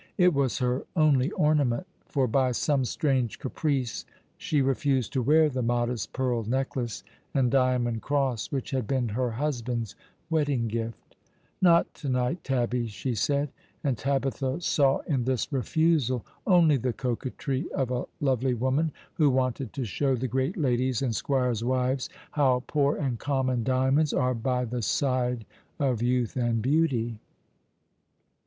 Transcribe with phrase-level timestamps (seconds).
[0.17, 4.03] It was her only ornament, for by some strange caprice
[4.35, 7.03] she refused to w^ear the modest pearl necklace
[7.35, 9.93] and diamond cross which had been her husband's
[10.27, 11.15] wedding gift.
[11.29, 13.49] *' Dreaming, she knew it ivas a Dreamt 59 "Not to m'ghfc, Tabbie," she said;
[13.83, 19.71] and Tabitha saw in this refusal only the coqnetry of a lovely woman, who wanted
[19.73, 24.65] to show the great ladies and sqnire's wives how poor and common diamonds are by
[24.65, 25.45] the side
[25.79, 27.19] of youth and beauty.